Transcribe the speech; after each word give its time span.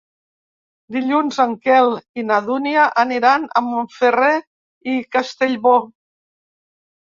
Dilluns 0.93 1.35
en 1.43 1.51
Quel 1.67 1.89
i 2.21 2.23
na 2.29 2.39
Dúnia 2.47 2.85
aniran 3.03 3.45
a 3.61 3.63
Montferrer 3.67 4.33
i 4.95 4.97
Castellbò. 5.19 5.77